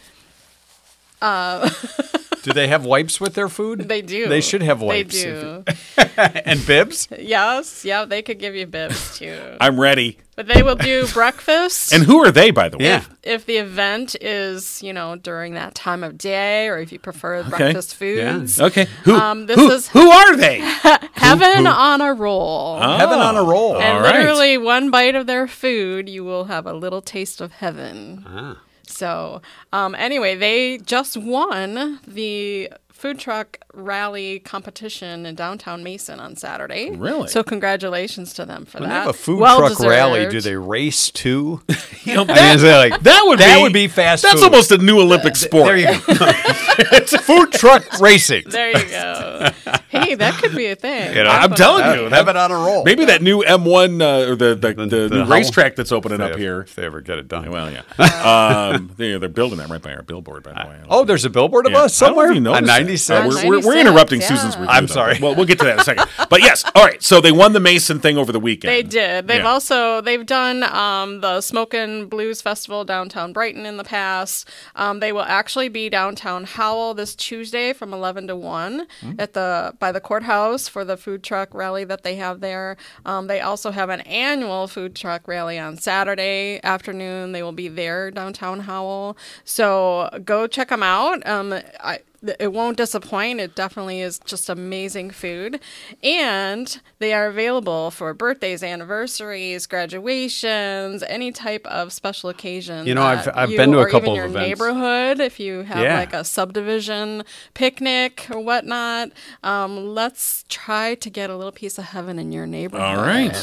[2.42, 3.87] Do they have wipes with their food?
[3.88, 4.26] They do.
[4.28, 5.14] They should have wipes.
[5.22, 5.64] They do.
[6.16, 7.06] and bibs?
[7.16, 7.85] yes.
[7.85, 8.04] Yeah.
[8.04, 9.38] They could give you bibs too.
[9.61, 10.18] I'm ready.
[10.35, 11.92] But they will do breakfast.
[11.92, 12.87] And who are they, by the way?
[12.87, 13.04] Yeah.
[13.22, 17.44] if the event is, you know, during that time of day, or if you prefer
[17.44, 18.88] breakfast foods, Okay.
[19.04, 19.14] Who?
[19.14, 20.58] Um, this who, is- who are they?
[21.12, 22.80] heaven on a roll.
[22.80, 23.76] Heaven on a roll.
[23.76, 24.16] and all right.
[24.16, 28.24] literally one bite of their food, you will have a little taste of heaven.
[28.26, 28.58] Ah.
[28.92, 32.70] So, um, anyway, they just won the
[33.03, 36.91] food truck rally competition in downtown Mason on Saturday.
[36.91, 37.27] Really?
[37.27, 39.07] So, congratulations to them for When they that.
[39.07, 40.47] have a food Well truck rally, do deserved.
[40.47, 41.61] they race too?
[42.05, 44.25] You know, I mean, that, is it like, that would that be would be fast
[44.25, 44.43] That's food.
[44.47, 45.67] almost a new Olympic sport.
[45.69, 46.01] There you go.
[46.09, 48.43] it's food truck racing.
[48.49, 49.51] There you go.
[49.88, 51.15] hey, that could be a thing.
[51.17, 52.83] You know, I'm That's telling what- you, that- Heaven on a roll.
[52.83, 55.27] Maybe that new M1 uh, or the the, the, the new Hummel?
[55.29, 56.62] racetrack that's opening If up they- here.
[56.62, 57.49] If they ever get it done.
[57.53, 57.83] Well, yeah.
[58.75, 60.81] um, they, they're building that right by our billboard, by the way.
[60.88, 61.83] Oh, there's a billboard of Yeah.
[61.83, 62.53] us I don't know
[62.96, 63.44] somewhere if you on noticed that.
[63.44, 63.44] 96.
[63.44, 64.26] Uh, we're, we're, we're interrupting yeah.
[64.28, 64.68] Susan's review.
[64.70, 64.94] I'm though.
[64.94, 65.18] sorry.
[65.20, 66.09] Well, we'll get to that in a second.
[66.28, 67.02] But yes, all right.
[67.02, 68.72] So they won the Mason thing over the weekend.
[68.72, 69.28] They did.
[69.28, 69.48] They've Yeah.
[69.48, 74.48] also they've done um, the Smokin' Blues Festival downtown Brighton in the past.
[74.76, 79.12] Um, they will actually be downtown Howell this Tuesday from eleven to one Hmm.
[79.18, 82.76] at the by the courthouse for the food truck rally that they have there.
[83.05, 87.33] Um, they also have an annual food truck rally on Saturday afternoon.
[87.33, 89.16] They will be there downtown Howell.
[89.44, 91.26] So go check them out.
[91.26, 92.00] Um, I,
[92.38, 93.40] it won't disappoint.
[93.40, 95.61] It definitely is just amazing food.
[96.02, 102.87] And they are available for birthdays, anniversaries, graduations, any type of special occasion.
[102.87, 104.48] You know, I've- I've you- been to a couple even of your events.
[104.48, 105.98] neighborhood, if you have Yeah.
[105.98, 109.11] like a subdivision picnic or whatnot,
[109.42, 112.87] um, let's try to get a little piece of heaven in your neighborhood.
[112.98, 113.37] All right.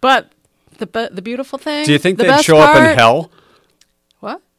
[0.00, 0.30] But
[0.78, 1.84] the, the beautiful thing.
[1.84, 3.30] Do you think the they'd show up in hell?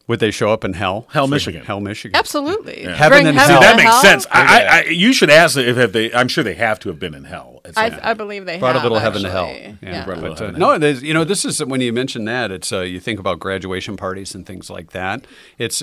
[0.06, 0.14] What?
[0.14, 1.08] Would they show up in hell?
[1.12, 1.64] Hell, For- Michigan.
[1.66, 2.18] Hell, Michigan.
[2.18, 2.84] Absolutely.
[2.84, 3.62] Heaven Bring and heaven hell.
[3.62, 4.02] to That makes hell.
[4.02, 4.28] sense.
[4.32, 6.14] I, I, I, you should ask if if they.
[6.14, 7.62] I'm sure they have to have been in hell.
[7.78, 8.00] I.
[8.04, 9.46] I believe they Brought have a little heaven to hell.
[9.46, 9.78] actually.
[9.82, 12.26] Yeah, brought a little but, uh, heaven no, you know, this is when you mention
[12.26, 12.52] that.
[12.52, 15.26] It's uh, you think about graduation parties and things like that.
[15.58, 15.82] It's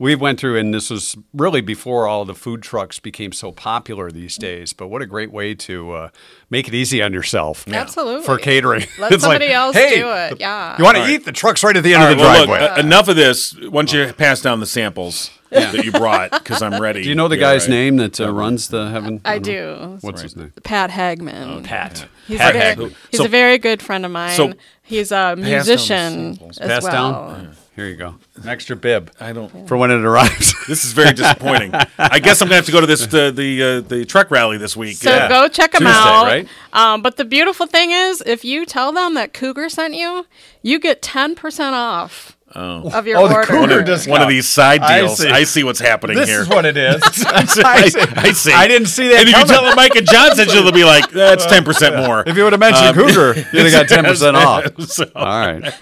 [0.00, 4.10] we went through, and this was really before all the food trucks became so popular
[4.12, 4.72] these days.
[4.72, 6.08] But what a great way to uh,
[6.50, 7.66] make it easy on yourself.
[7.66, 8.24] Absolutely.
[8.24, 8.86] for catering.
[8.98, 10.40] Let It's like, somebody else hey, do it.
[10.40, 10.76] Yeah.
[10.78, 11.24] You want to eat?
[11.24, 12.68] The truck's right at the end All of right, the well, driveway.
[12.68, 13.56] look, uh, enough of this.
[13.60, 17.02] Once you pass down the samples that you brought, because I'm ready.
[17.04, 17.70] Do you know the Yeah, guy's right.
[17.70, 19.20] name that uh, runs the heaven?
[19.24, 19.98] I do.
[20.02, 20.52] What's his name?
[20.62, 21.64] Pat Hagman.
[21.64, 22.06] Pat.
[22.28, 22.96] He's, Pat a, very, Hagman.
[23.10, 24.36] he's So- a very good friend of mine.
[24.36, 26.58] so he's a down the musician samples.
[26.58, 26.92] as Pass well.
[26.92, 27.56] down.
[27.78, 28.16] Here you go.
[28.42, 29.68] An extra bib I don't.
[29.68, 30.52] for when it arrives.
[30.68, 31.72] This is very disappointing.
[31.98, 34.58] I guess I'm gonna have to go to this the the, uh, the truck rally
[34.58, 34.96] this week.
[34.96, 35.28] So Yeah.
[35.28, 36.24] go check them Tuesday, out.
[36.24, 36.48] right?
[36.72, 40.26] Um, but the beautiful thing is, if you tell them that Cougar sent you,
[40.60, 43.46] you get ten percent off of your Oh, the order.
[43.46, 44.06] Cougar One discount.
[44.08, 45.18] of, one of these side I deals.
[45.18, 45.28] see.
[45.30, 46.26] I see, what's happening here.
[46.26, 46.40] this here.
[46.42, 47.00] is what it is.
[47.26, 48.52] I, see, I see.
[48.52, 51.46] I didn't see that And if you tell them Micah Johnson, they'll be like, "That's
[51.46, 54.36] ten percent more." If you would have mentioned Um, Cougar, you'd have got ten percent
[54.36, 54.64] off.
[54.82, 55.72] So, All right.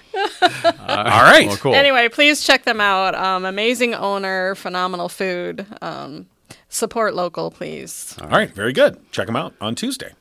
[0.42, 1.46] All right.
[1.48, 1.74] Well, cool.
[1.74, 3.14] Anyway, please check them out.
[3.14, 5.66] Um, amazing owner, phenomenal food.
[5.82, 6.26] Um,
[6.68, 8.16] support local, please.
[8.20, 8.50] All right.
[8.50, 8.98] Very good.
[9.12, 10.12] Check them out on Tuesday.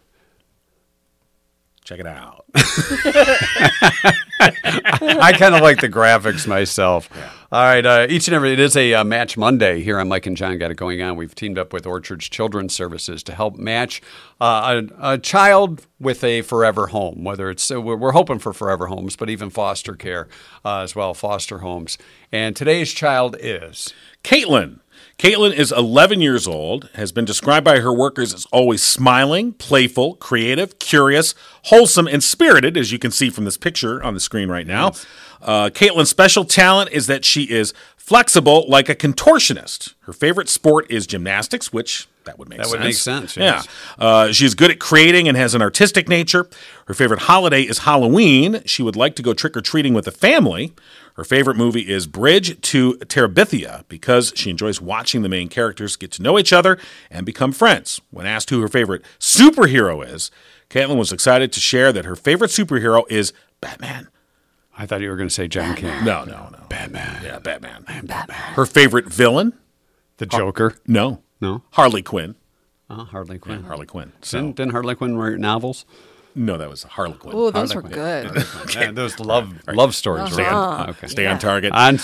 [1.85, 2.45] Check it out.
[4.39, 7.09] I kind of like the graphics myself.
[7.51, 10.25] All right, uh, each and every it is a uh, match Monday here on Mike
[10.25, 11.15] and Jon got it going on.
[11.15, 14.01] We've teamed up with Orchard's Children's Services to help match
[14.41, 17.23] uh, a, a child with a forever home.
[17.23, 20.27] Whether it's uh, we're, we're hoping for forever homes, but even foster care
[20.65, 21.99] uh, as well, foster homes.
[22.31, 23.93] And today's child is
[24.23, 24.79] Caitlin.
[25.17, 30.15] Caitlin is 11 years old, has been described by her workers as always smiling, playful,
[30.15, 34.49] creative, curious, wholesome, and spirited, as you can see from this picture on the screen
[34.49, 34.91] right now.
[35.41, 39.93] Uh, Caitlin's special talent is that she is flexible like a contortionist.
[40.01, 42.71] Her favorite sport is gymnastics, which that would make That sense.
[42.73, 43.61] would make sense, Yeah.
[43.97, 46.49] Uh, she's good at creating and has an artistic nature.
[46.87, 48.61] Her favorite holiday is Halloween.
[48.65, 50.73] She would like to go trick or treating with the family.
[51.15, 56.11] Her favorite movie is Bridge to Terabithia because she enjoys watching the main characters get
[56.13, 56.77] to know each other
[57.09, 58.01] and become friends.
[58.11, 60.29] When asked who her favorite superhero is,
[60.69, 64.09] Caitlin was excited to share that her favorite superhero is Batman.
[64.77, 66.59] I thought you were going to say John King, No, no, no.
[66.67, 67.85] Batman, Yeah, Batman.
[67.87, 68.37] Batman.
[68.55, 69.53] Her favorite villain?
[70.17, 70.75] the Joker.
[70.85, 71.21] No.
[71.39, 71.61] No?
[71.71, 72.35] Harley Quinn.
[72.89, 73.63] Uh, Harley Quinn.
[73.63, 74.11] Harley Quinn.
[74.21, 75.85] So, Didn't, didn't Harley Quinn write novels?
[76.35, 77.31] No, that was Harlequin.
[77.33, 77.93] Oh, those were Quinn.
[77.93, 78.45] good.
[78.73, 80.33] Yeah, those love love stories.
[80.33, 80.51] Stay right?
[80.53, 81.07] on, Okay.
[81.07, 81.71] stay on target.
[81.71, 81.97] On, on-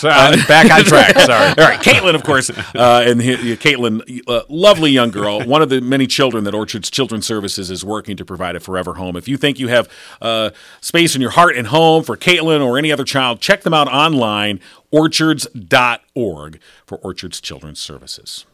[0.48, 1.18] back on track.
[1.20, 1.50] Sorry.
[1.50, 5.70] All right, Caitlin, of course, uh, and he, Caitlin, uh, lovely young girl, one of
[5.70, 9.16] the many children that Orchard's Children's Services is working to provide a forever home.
[9.16, 9.90] If you think you have
[10.22, 13.74] uh, space in your heart and home for Caitlin or any other child, check them
[13.74, 14.60] out online,
[14.92, 18.46] orchards.org for Orchard's Children's Services.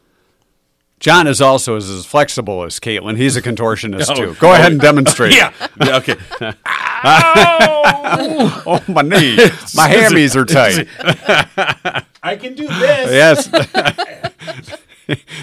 [1.00, 3.16] Jon is also as, as flexible as Caitlin.
[3.16, 4.14] He's a contortionist Oh.
[4.14, 4.34] too.
[4.40, 5.34] Go ahead and demonstrate.
[5.38, 6.16] Yeah, yeah, okay.
[8.66, 9.36] Oh, my knee.
[9.74, 10.88] My hammies are tight.
[12.22, 13.48] I can do this.
[13.48, 13.48] Yes.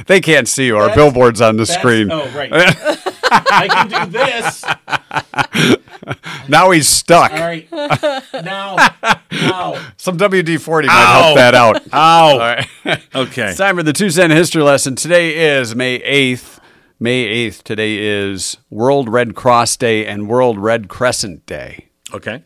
[0.08, 0.76] they can't see you.
[0.76, 2.12] Our That's- billboard's on the screen.
[2.12, 2.52] Oh, right.
[3.52, 4.66] I can do this.
[6.48, 7.32] Now he's stuck.
[7.32, 7.68] All right.
[7.72, 8.76] Now,
[9.32, 9.92] now.
[9.98, 11.24] Some WD 40 might Ow.
[11.24, 11.82] help that out.
[11.94, 12.28] Ow.
[12.32, 12.68] All right.
[13.16, 13.50] Okay.
[13.50, 14.96] It's time for the two cent history lesson.
[14.96, 16.60] Today is May 8th.
[17.00, 17.64] May 8th.
[17.64, 21.88] Today is World Red Cross Day and World Red Crescent Day.
[22.14, 22.44] Okay.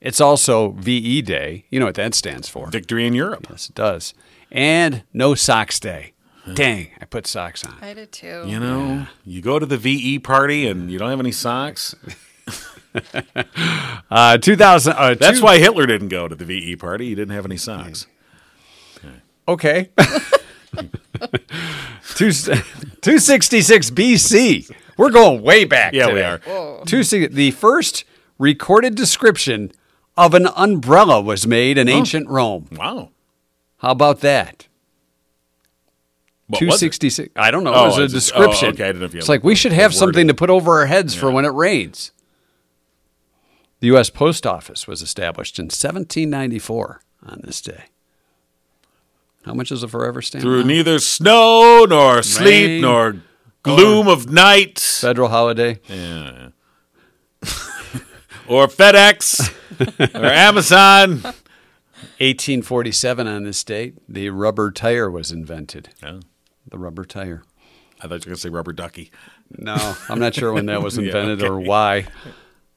[0.00, 1.64] It's also VE Day.
[1.70, 2.68] You know what that stands for.
[2.70, 3.46] Victory in Europe.
[3.50, 4.14] Yes, it does.
[4.50, 6.12] And No Socks Day.
[6.54, 7.76] Dang, I put socks on.
[7.80, 8.44] I did too.
[8.46, 11.94] You know, you go to the VE party and you don't have any socks.
[14.10, 14.92] Uh, 2000.
[14.94, 17.10] Uh, That's two- why Hitler didn't go to the VE party.
[17.10, 18.06] He didn't have any socks.
[19.46, 19.90] Okay.
[22.14, 24.70] Two, 266 BC.
[24.96, 25.92] We're going way back.
[25.92, 26.38] Yeah, we today.
[26.46, 26.84] are.
[26.84, 28.04] Two, the first
[28.38, 29.72] recorded description
[30.16, 32.68] of an umbrella was made in ancient Rome.
[32.72, 33.10] Wow.
[33.78, 34.67] How about that?
[36.48, 36.60] Was it?
[36.60, 37.32] 266.
[37.36, 37.74] I don't know.
[37.74, 38.68] Oh, it was oh, a it's just- oh, description.
[38.74, 40.78] okay, I didn't know if you it's like we should have something to put over
[40.78, 42.12] our heads for when it rains.
[43.80, 44.10] The U.S.
[44.10, 47.84] Post Office was established in 1794 on this day.
[49.44, 50.42] How much is a forever stamp?
[50.42, 50.66] Through now?
[50.66, 52.80] neither snow nor sleep Rain.
[52.80, 53.16] nor
[53.62, 55.78] gloom of night Federal holiday.
[55.88, 56.48] Yeah.
[58.48, 59.54] or FedEx
[60.14, 61.22] or Amazon.
[62.20, 65.90] 1847 on this date, the rubber tire was invented.
[66.02, 66.20] Oh,
[66.70, 67.42] The rubber tire.
[68.00, 69.10] I thought you were going to say rubber ducky.
[69.58, 72.06] No, I'm not sure when that was Yeah, invented or why.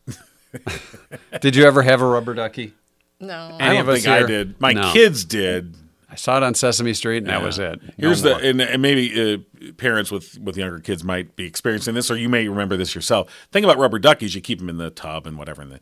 [1.42, 2.74] Did you ever have a rubber ducky?
[3.20, 3.58] No.
[3.60, 4.60] I don't of us think I did.
[4.60, 4.92] My No.
[4.94, 5.76] kids did.
[6.10, 7.82] I saw it on Sesame Street, and that was it.
[7.82, 8.40] No Here's more.
[8.40, 12.18] the and, and maybe uh, parents with with younger kids might be experiencing this, or
[12.18, 13.32] you may remember this yourself.
[13.52, 14.36] Think about rubber duckies.
[14.36, 15.80] You keep them in the tub and whatever, and the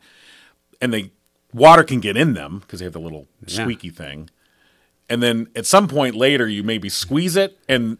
[0.80, 1.10] and the
[1.52, 3.62] water can get in them because they have the little Yeah.
[3.62, 4.30] squeaky thing.
[5.10, 7.98] And then at some point later, you maybe squeeze it and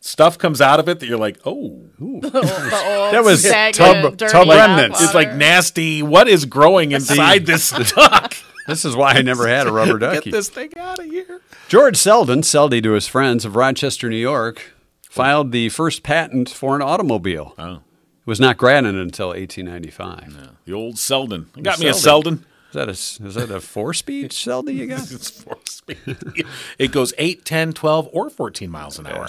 [0.00, 1.82] stuff comes out of it that you're like, oh,
[2.30, 5.02] That was Stagnant, tub- tub remnants.
[5.02, 6.02] it's like nasty.
[6.02, 8.34] What is growing inside this duck?
[8.68, 10.30] This is why I never had a rubber ducky.
[10.30, 11.40] Get this thing out of here.
[11.68, 14.72] George Selden, Seldy to his friends of Rochester, New York,
[15.02, 17.54] filed the first patent for an automobile.
[17.58, 17.80] Oh, It
[18.26, 20.48] was not granted until 1895.
[20.66, 21.48] the old Selden.
[21.60, 22.44] Got me a Selden.
[22.70, 22.90] Selden.
[22.90, 25.10] Is that a is that a four speed Seldy you got?
[25.10, 25.98] It's four speed.
[26.78, 29.28] it goes 8, 10, 12, or 14 miles an hour.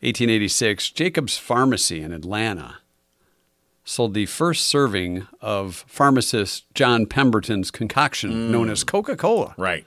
[0.00, 2.76] 1886, Jacobs Pharmacy in Atlanta
[3.84, 8.50] sold the first serving of pharmacist John Pemberton's concoction mm.
[8.50, 9.54] known as Coca Cola.
[9.56, 9.86] Right.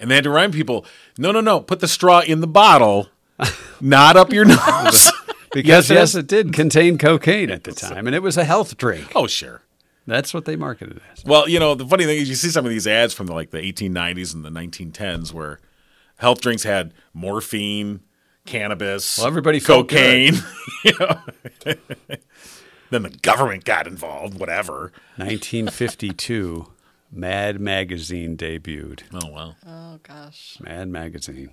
[0.00, 0.84] And they had to remind people
[1.16, 3.08] no, no, no, put the straw in the bottle,
[3.80, 5.12] not up your nose.
[5.50, 8.76] Because, Yes, yes, it did contain cocaine at the time, and it was a health
[8.76, 9.12] drink.
[9.14, 9.62] oh, sure.
[10.08, 11.24] That's what they marketed it as.
[11.24, 13.34] Well, you know, the funny thing is you see some of these ads from the,
[13.34, 15.60] like the 1890s and the 1910s where
[16.16, 18.00] health drinks had morphine,
[18.46, 20.34] cannabis, Well, everybody cocaine.
[20.84, 21.20] you know?
[22.90, 24.38] Then the government got involved.
[24.40, 24.92] Whatever.
[25.16, 26.68] 1952,
[27.12, 29.02] Mad Magazine debuted.
[29.12, 29.56] Oh well.
[29.66, 31.50] Oh gosh, Mad Magazine.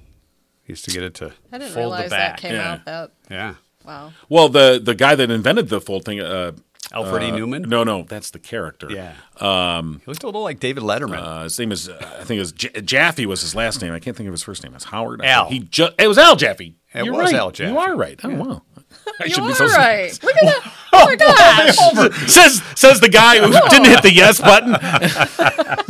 [0.66, 2.40] Used to get it to I didn't fold realize the that back.
[2.40, 2.72] came yeah.
[2.72, 3.12] out that.
[3.30, 3.56] Yeah.
[3.86, 4.14] Wow.
[4.30, 6.54] Well, the the guy that invented the full thing, uh,
[6.94, 7.32] Alfred E.
[7.32, 7.66] uh, Neuman?
[7.66, 8.88] No, no, that's the character.
[8.92, 9.14] Yeah.
[9.40, 11.18] Um, he looked a little like David Letterman.
[11.18, 13.92] Uh, his name is, uh, I think it was J- Jaffee was his last name.
[13.92, 14.74] I can't think of his first name.
[14.76, 15.24] It's Howard.
[15.24, 15.50] Al.
[15.50, 16.76] He ju- it was Al Jaffee.
[16.94, 17.40] It You're was right.
[17.40, 17.72] Al Jaffee.
[17.72, 18.20] You are right.
[18.24, 18.62] Oh wow.
[19.20, 20.24] I You should are be so right.
[20.24, 20.74] Look at that.
[20.98, 21.76] Oh my gosh.
[22.32, 24.72] says says the guy who didn't hit the yes button.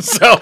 [0.02, 0.38] so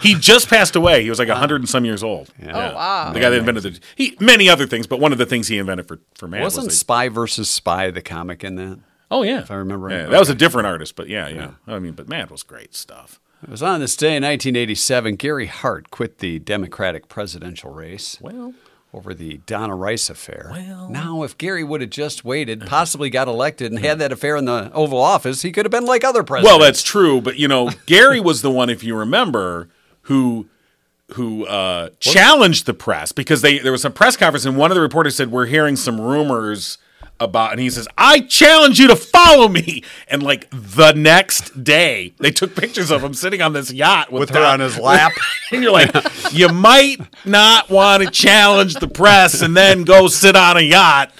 [0.00, 1.02] he just passed away.
[1.02, 2.30] He was like hundred and some years old.
[2.42, 3.12] Oh wow.
[3.12, 5.58] The guy that invented the he many other things, but one of the things he
[5.58, 8.78] invented for for man Wasn't was the- Spy versus Spy the comic in that?
[9.10, 10.10] Oh yeah, if I remember Yeah, right.
[10.10, 13.20] that was a different artist, but yeah, yeah, I mean, but man, was great stuff.
[13.42, 15.14] It was on this day in 1987.
[15.16, 18.52] Gary Hart quit the Democratic presidential race Well,
[18.92, 20.48] over the Donna Rice affair.
[20.50, 24.34] Well- now, if Gary would have just waited, possibly got elected, and had that affair
[24.36, 26.50] in the Oval Office, he could have been like other presidents.
[26.50, 29.68] well, that's true, but you know, Gary was the one, if you remember,
[30.02, 30.48] who
[31.12, 34.74] who uh, challenged the press because they there was a press conference and one of
[34.74, 36.76] the reporters said we're hearing some rumors
[37.20, 42.14] about and he says I challenge you to follow me and like the next day
[42.18, 45.12] they took pictures of him sitting on this yacht with, with her on his lap.
[45.52, 45.90] and you're like
[46.32, 51.12] you might not want to challenge the press and then go sit on a yacht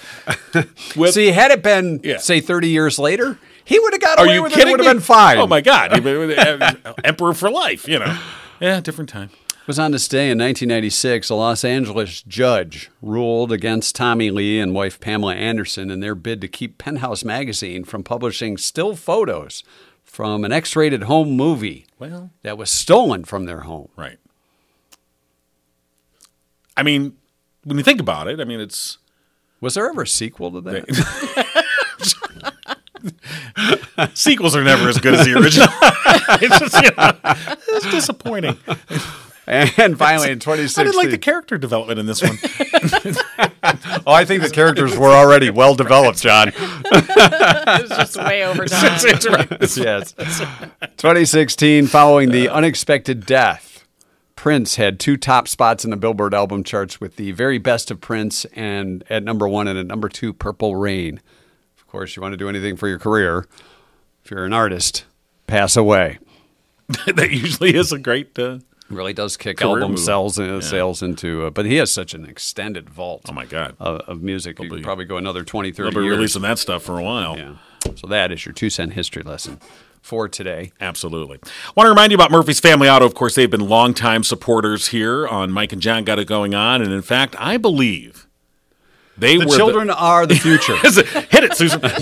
[0.96, 2.18] with See, had it been, Yeah.
[2.18, 4.84] say, 30 years later, he would have got are away you with kidding It would
[4.84, 5.38] have been fine.
[5.38, 8.18] Oh my god, He was, uh, emperor for life, you know.
[8.60, 9.30] Yeah, different time.
[9.68, 14.58] It was on this day in 1996, a Los Angeles judge ruled against Tommy Lee
[14.60, 19.62] and wife Pamela Anderson in their bid to keep Penthouse Magazine from publishing still photos
[20.04, 23.90] from an X rated home movie Well, that was stolen from their home.
[23.94, 24.16] right.
[26.74, 27.18] I mean,
[27.64, 28.96] when you think about it, I mean, it's
[29.60, 31.66] Was there ever a sequel to that?
[34.14, 35.68] sequels are never as good as the original.
[36.40, 37.12] it's just, you know,
[37.68, 38.56] it's disappointing.
[39.48, 42.38] And finally, in I 2016, didn't like the character development in this one.
[44.06, 46.52] oh, I think the characters were already well developed, Jon.
[47.70, 49.76] It was just way over It's right.
[49.76, 50.12] yes.
[50.96, 53.84] 2016, following the unexpected death,
[54.36, 58.00] Prince had two top spots in the Billboard album charts with the very best of
[58.00, 61.20] Prince and at number one and at number two, Purple Rain.
[61.76, 63.46] Of course, you want to do anything for your career.
[64.24, 65.04] If you're an artist,
[65.46, 66.18] pass away.
[67.06, 68.38] that usually is a great.
[68.38, 68.58] Uh,
[68.90, 70.00] Really does kick Career album move.
[70.00, 73.76] sales uh, sales into, uh, but he has such an extended vault oh my god,
[73.78, 74.58] of, of music.
[74.58, 76.16] You could probably go another 20, 30 they'll be years.
[76.16, 77.36] releasing that stuff for a while.
[77.36, 77.56] Yeah.
[77.96, 79.60] So that is your two cent history lesson
[80.00, 80.72] for today.
[80.80, 81.38] Absolutely.
[81.42, 83.04] I Want to remind you about Murphy's Family Auto.
[83.04, 86.80] Of course, they've been longtime supporters here on Mike and Jon Got It Going On.
[86.80, 88.26] And in fact, I believe
[89.18, 90.76] they The were children are the future.
[90.76, 91.80] Hit it, Susan.
[91.80, 91.88] No.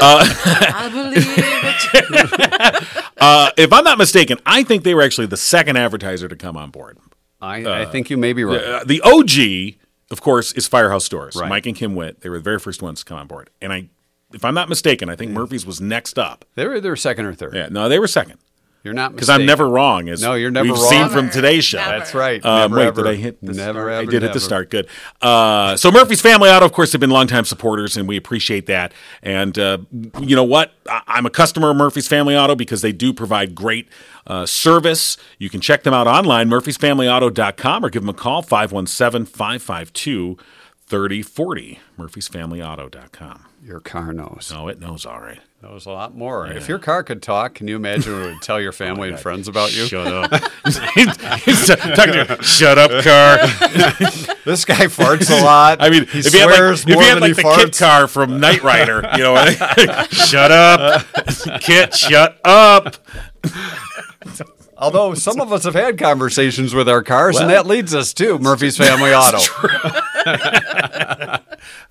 [0.00, 3.02] I believe it.
[3.18, 6.54] Uh, if I'm not mistaken, I think they were actually the second advertiser to come
[6.54, 6.98] on board.
[7.40, 8.62] I, I think you may be right.
[8.62, 9.78] Uh, the OG,
[10.10, 11.34] of course, is Firehouse Stores.
[11.34, 11.48] Right.
[11.48, 12.20] Mike and Kim Witt.
[12.20, 13.48] They were the very first ones to come on board.
[13.62, 13.88] And I,
[14.34, 16.44] if I'm not mistaken, I think Murphy's was next up.
[16.56, 17.54] They were either second or third.
[17.54, 18.38] Yeah, no, they were second.
[18.86, 20.08] You're not Because I'm never wrong.
[20.08, 20.74] As No, you're never wrong.
[20.74, 20.90] we've wrong.
[20.90, 21.78] seen from today's show.
[21.78, 21.98] Never.
[21.98, 22.44] That's right.
[22.46, 23.02] Um, never wait, ever.
[23.02, 23.76] did I hit the Never start?
[23.76, 23.90] ever.
[23.92, 24.70] I did hit the start.
[24.70, 24.86] Good.
[25.20, 28.92] Uh, so Murphy's Family Auto, of course, have been longtime supporters, and we appreciate that.
[29.22, 29.78] And uh,
[30.20, 30.72] you know what?
[30.88, 33.88] I- I'm a customer of Murphy's Family Auto because they do provide great
[34.28, 35.16] uh, service.
[35.38, 40.36] You can check them out online, murphysfamilyauto.com, or give them a call, 517 552
[40.86, 41.80] 3040.
[41.98, 43.44] Murphysfamilyauto.com.
[43.64, 44.52] Your car knows.
[44.54, 45.40] Oh, it knows all right.
[45.62, 46.46] Knows a lot more.
[46.46, 49.08] If your car could talk, can you imagine what it would tell your oh family
[49.08, 49.86] and friends about you?
[49.86, 50.30] Shut up.
[50.30, 52.42] Talking to you.
[52.42, 53.38] Shut up, car.
[54.44, 55.80] This guy farts a lot.
[55.80, 57.42] I mean, he if you had like, swears if more had than like he the
[57.42, 57.78] Kit farts.
[57.78, 59.34] car from Knight Rider, you know,
[60.10, 61.06] shut up,
[61.60, 62.96] Kit, shut up.
[64.76, 68.38] Although some of us have had conversations with our cars, and that leads us to
[68.38, 69.38] Murphy's Family Auto.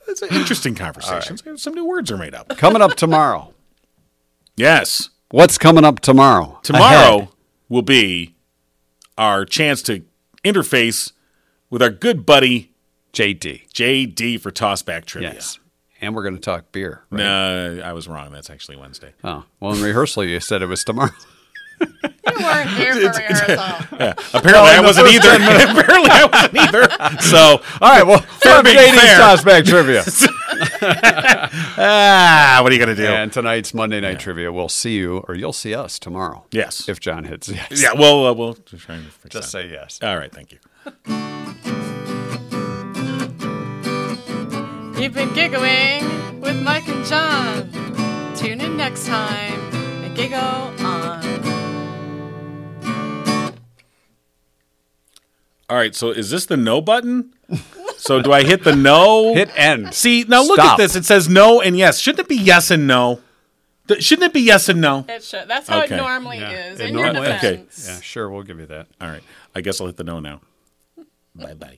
[0.07, 1.57] It's an interesting conversation.
[1.57, 2.49] Some new words are made up.
[2.57, 3.53] Coming up tomorrow.
[4.55, 6.59] Yes, What's coming up tomorrow?
[6.63, 7.27] tomorrow Ahead.
[7.67, 8.35] will be
[9.17, 10.03] our chance to
[10.45, 11.11] interface
[11.69, 12.71] with our good buddy
[13.11, 13.67] JD.
[13.73, 15.33] JD for Tossback Trivia.
[15.33, 15.59] Yes.
[16.01, 17.01] And we're going to talk beer.
[17.09, 17.19] Right?
[17.19, 18.31] No, I was wrong.
[18.31, 19.13] That's actually Wednesday.
[19.23, 21.11] Oh, well, in rehearsal, you said it was tomorrow.
[22.27, 23.55] You weren't here for rehearsal.
[24.33, 25.29] Apparently, I wasn't either.
[25.35, 27.21] Apparently, I wasn't either.
[27.21, 29.19] So, All right, well, For from being JD's fair.
[29.19, 30.01] Tossback Trivia.
[31.77, 33.05] Ah, what are you gonna do?
[33.05, 34.51] and tonight's Monday Night Trivia.
[34.51, 36.45] We'll see you, or you'll see us tomorrow.
[36.51, 36.87] Yes.
[36.89, 37.81] If Jon hits yes.
[37.81, 39.63] yeah, well, uh, we'll try and fix Just that.
[39.63, 39.99] say yes.
[40.01, 40.59] All right, thank you.
[45.01, 47.69] You've been giggling with Mike and Jon.
[48.35, 49.59] tune in next time
[50.03, 51.23] and giggle on.
[55.69, 57.33] All right, so is this the no button?
[57.97, 59.33] So do I hit the no?
[59.33, 59.93] Hit end.
[59.93, 60.73] See, now look Stop.
[60.73, 60.95] at this.
[60.95, 61.99] It says no and yes.
[61.99, 63.21] Shouldn't it be yes and no?
[63.87, 65.05] Th- Shouldn't it be yes and no?
[65.07, 65.47] It should.
[65.47, 65.93] That's how Okay.
[65.93, 66.79] it normally Yeah, is.
[66.79, 67.35] it In your normally is.
[67.37, 67.51] Okay.
[67.57, 67.85] defense.
[67.87, 68.87] Yeah, sure, we'll give you that.
[68.99, 69.23] All right.
[69.53, 70.41] I guess I'll hit the no now.
[71.35, 71.77] Bye bye.